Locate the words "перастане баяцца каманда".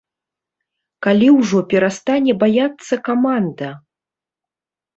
1.75-3.69